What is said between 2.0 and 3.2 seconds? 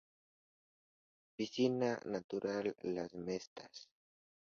natural las